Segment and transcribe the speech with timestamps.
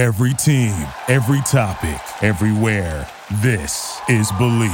[0.00, 0.72] Every team,
[1.08, 3.06] every topic, everywhere.
[3.42, 4.70] This is Believe.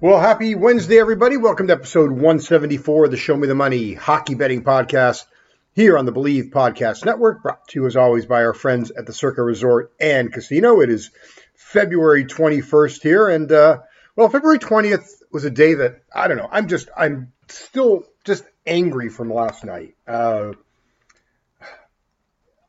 [0.00, 1.36] Well, happy Wednesday, everybody.
[1.36, 5.26] Welcome to episode 174 of the Show Me the Money Hockey Betting Podcast
[5.74, 9.04] here on the Believe Podcast Network, brought to you as always by our friends at
[9.04, 10.80] the Circa Resort and Casino.
[10.80, 11.10] It is
[11.54, 13.80] February 21st here, and uh,
[14.16, 16.48] well, February 20th was a day that I don't know.
[16.50, 19.94] I'm just, I'm still just angry from last night.
[20.06, 20.52] Uh,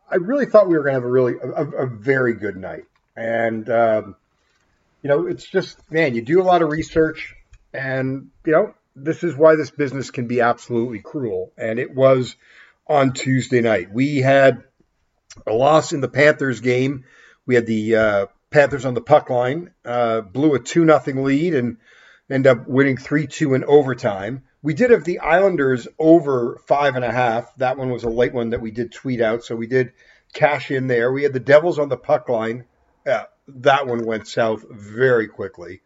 [0.09, 2.85] I really thought we were going to have a really, a, a very good night,
[3.15, 4.15] and um,
[5.05, 7.35] you know, it's just, man, you do a lot of research,
[7.71, 11.51] and, you know, this is why this business can be absolutely cruel.
[11.55, 12.35] And it was
[12.87, 13.91] on Tuesday night.
[13.93, 14.63] We had
[15.45, 17.05] a loss in the Panthers game.
[17.45, 21.55] We had the uh, Panthers on the puck line, uh, blew a 2 0 lead,
[21.55, 21.77] and
[22.29, 24.43] end up winning 3 2 in overtime.
[24.61, 27.53] We did have the Islanders over five and a half.
[27.57, 29.93] That one was a late one that we did tweet out, so we did
[30.33, 31.11] cash in there.
[31.11, 32.65] We had the Devils on the puck line.
[33.05, 35.81] Uh, that one went south very quickly.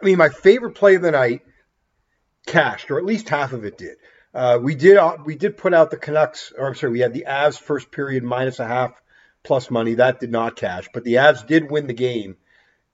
[0.00, 1.42] I mean, my favorite play of the night
[2.46, 3.96] cashed, or at least half of it did.
[4.34, 7.14] Uh, we did uh, we did put out the Canucks, or I'm sorry, we had
[7.14, 9.00] the Avs first period minus a half
[9.44, 9.94] plus money.
[9.94, 12.36] That did not cash, but the Avs did win the game,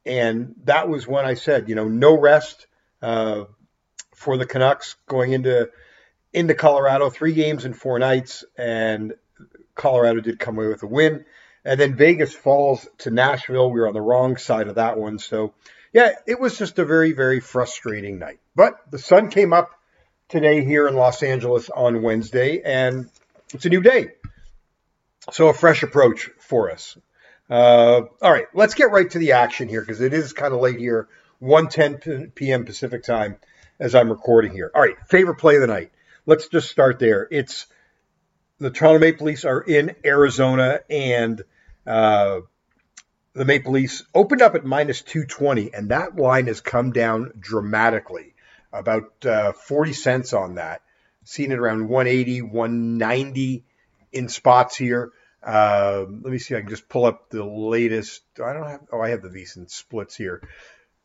[0.05, 2.67] and that was when I said, you know, no rest
[3.01, 3.45] uh,
[4.15, 5.71] for the Canucks going into
[6.33, 9.15] into Colorado, three games in four nights, and
[9.75, 11.25] Colorado did come away with a win.
[11.65, 13.71] And then Vegas falls to Nashville.
[13.71, 15.19] We were on the wrong side of that one.
[15.19, 15.53] So,
[15.93, 18.41] yeah, it was just a very, very frustrating night.
[18.55, 19.71] But the sun came up
[20.29, 23.11] today here in Los Angeles on Wednesday, and
[23.53, 24.13] it's a new day.
[25.31, 26.97] So, a fresh approach for us.
[27.49, 30.61] Uh, all right, let's get right to the action here because it is kind of
[30.61, 31.09] late here,
[31.43, 32.65] 1:10 p.m.
[32.65, 33.37] Pacific time
[33.79, 34.71] as I'm recording here.
[34.75, 35.91] All right, favorite play of the night.
[36.27, 37.27] Let's just start there.
[37.31, 37.67] It's
[38.59, 41.43] the Toronto Maple Leafs are in Arizona, and
[41.87, 42.41] uh,
[43.33, 48.35] the Maple Leafs opened up at minus 220, and that line has come down dramatically,
[48.73, 50.83] about uh, 40 cents on that.
[51.25, 53.65] Seen it around 180, 190
[54.13, 55.13] in spots here.
[55.43, 56.55] Uh, let me see.
[56.55, 58.23] I can just pull up the latest.
[58.45, 58.81] I don't have.
[58.93, 60.43] Oh, I have the VSiN splits here.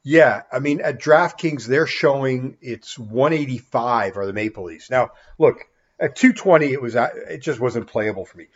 [0.04, 4.92] Yeah, I mean at DraftKings they're showing it's 185 are the Maple Leafs.
[4.92, 5.66] Now look,
[6.00, 8.48] at 220, it was it just wasn't playable for me.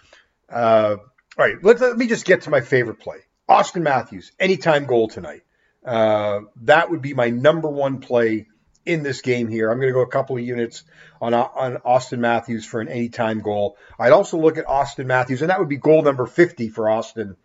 [0.51, 3.17] Uh, all right, let, let me just get to my favorite play.
[3.47, 5.43] Auston Matthews, anytime goal tonight.
[5.83, 8.47] Uh, that would be my number one play
[8.89, 9.69] in this game here.
[9.69, 10.83] I'm going to go a couple of units
[11.22, 13.77] on on Auston Matthews for an anytime goal.
[14.00, 17.35] I'd also look at Auston Matthews, and that would be goal number 50 for Auston.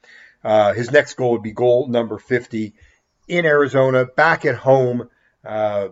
[0.42, 2.72] Uh, his next goal would be goal number 50
[3.28, 5.10] in Arizona, back at home.
[5.44, 5.88] Uh,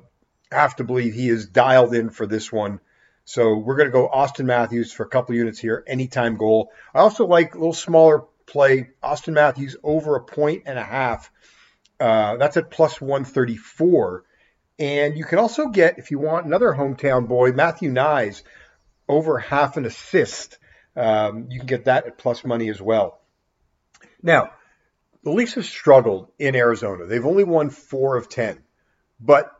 [0.50, 2.80] have to believe he is dialed in for this one.
[3.26, 6.72] So we're going to go Auston Matthews for a couple units here, anytime goal.
[6.94, 11.30] I also like a little smaller play, Auston Matthews over a point and a half.
[12.00, 14.24] Uh, that's at plus 134.
[14.78, 18.42] And you can also get, if you want another hometown boy, Matthew Knies
[19.08, 20.58] over half an assist.
[20.96, 23.20] Um, you can get that at plus money as well.
[24.22, 24.50] Now,
[25.22, 27.06] the Leafs have struggled in Arizona.
[27.06, 28.58] They've only won four of 10.
[29.20, 29.50] But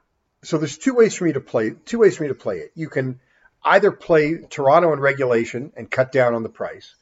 [0.43, 2.73] so there's two ways for me to play, two ways for me to play it.
[2.75, 3.21] You can
[3.65, 6.95] either play Toronto in regulation and cut down on the price,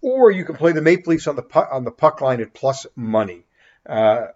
[0.00, 2.54] or you can play the Maple Leafs on the puck, on the puck line at
[2.54, 3.46] plus money.
[3.84, 4.28] Uh,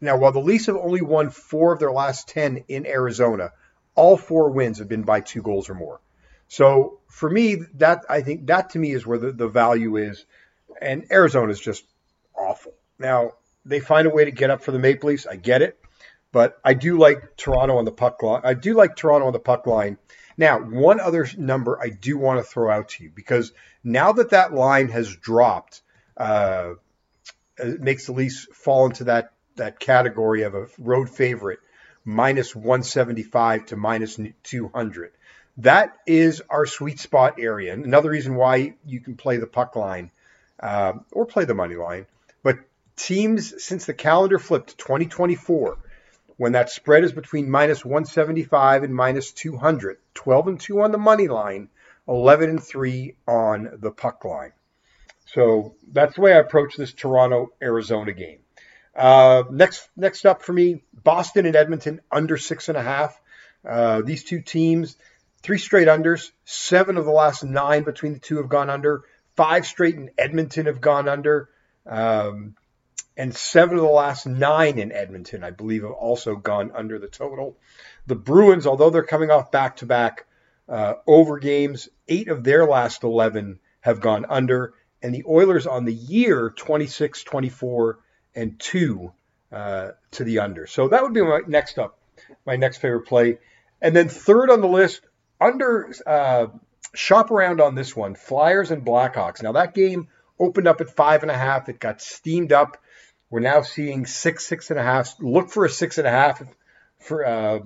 [0.00, 3.52] now, while the Leafs have only won four of their last ten in Arizona,
[3.94, 6.00] all four wins have been by two goals or more.
[6.48, 10.24] So for me, that I think that to me is where the, the value is,
[10.80, 11.84] and Arizona is just
[12.38, 12.74] awful.
[12.98, 13.32] Now
[13.64, 15.26] they find a way to get up for the Maple Leafs.
[15.26, 15.78] I get it,
[16.30, 18.42] but I do like Toronto on the puck line.
[18.44, 19.98] I do like Toronto on the puck line
[20.36, 23.52] now, one other number I do want to throw out to you because
[23.82, 25.82] now that that line has dropped,
[26.16, 26.74] uh,
[27.58, 31.60] it makes the Leafs fall into that that category of a road favorite,
[32.04, 35.12] minus 175 to minus 200.
[35.58, 37.72] That is our sweet spot area.
[37.72, 40.10] Another reason why you can play the puck line
[40.60, 42.06] uh, or play the money line.
[42.42, 42.58] But
[42.96, 45.78] teams since the calendar flipped to 2024
[46.36, 49.98] when that spread is between minus 175 and minus 200.
[50.14, 51.68] 12 and 2 on the money line,
[52.08, 54.52] 11 and 3 on the puck line.
[55.26, 58.38] So that's the way I approach this Toronto Arizona game.
[58.96, 63.20] Uh, next, next up for me, Boston and Edmonton under six and a half.
[63.68, 64.96] Uh, these two teams,
[65.42, 66.30] three straight unders.
[66.44, 69.02] Seven of the last nine between the two have gone under.
[69.36, 71.50] Five straight in Edmonton have gone under.
[71.84, 72.56] Um,
[73.18, 77.06] and seven of the last nine in Edmonton, I believe, have also gone under the
[77.06, 77.56] total.
[78.06, 80.26] The Bruins, although they're coming off back to back
[80.68, 84.74] over games, eight of their last 11 have gone under.
[85.02, 87.98] And the Oilers on the year, 26, 24,
[88.36, 89.12] and 2
[89.52, 90.66] uh, to the under.
[90.66, 91.98] So that would be my next up,
[92.44, 93.38] my next favorite play.
[93.80, 95.00] And then third on the list,
[95.40, 96.46] under uh,
[96.94, 99.42] shop around on this one, Flyers and Blackhawks.
[99.42, 101.68] Now that game opened up at five and a half.
[101.68, 102.76] It got steamed up.
[103.30, 105.14] We're now seeing six, six and a half.
[105.20, 106.42] Look for a six and a half.
[107.00, 107.58] For uh,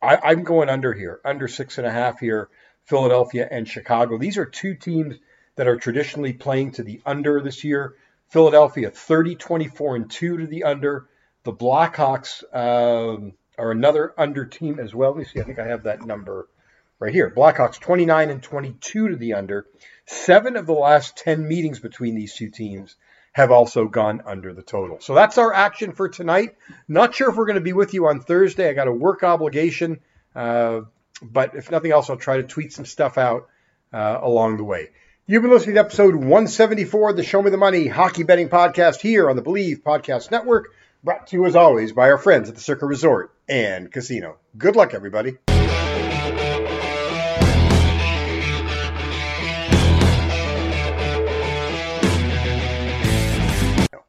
[0.00, 2.48] I, am going under here, under six and a half here.
[2.86, 4.18] Philadelphia and Chicago.
[4.18, 5.16] These are two teams
[5.56, 7.94] that are traditionally playing to the under this year.
[8.32, 11.06] Philadelphia 30, 24, and 2 to the under.
[11.44, 15.10] The Blackhawks um, are another under team as well.
[15.10, 15.40] Let me see.
[15.40, 16.48] I think I have that number
[16.98, 17.30] right here.
[17.30, 19.66] Blackhawks 29 and 22 to the under.
[20.06, 22.96] Seven of the last 10 meetings between these two teams
[23.32, 24.98] have also gone under the total.
[25.00, 26.56] So that's our action for tonight.
[26.88, 28.70] Not sure if we're going to be with you on Thursday.
[28.70, 30.00] I got a work obligation.
[30.34, 30.82] Uh,
[31.20, 33.48] but if nothing else, I'll try to tweet some stuff out
[33.92, 34.88] uh, along the way.
[35.32, 39.00] You've been listening to episode 174 of the Show Me the Money Hockey Betting Podcast
[39.00, 42.54] here on the Believe Podcast Network, brought to you as always by our friends at
[42.54, 44.36] the Circa Resort and Casino.
[44.58, 45.38] Good luck, everybody.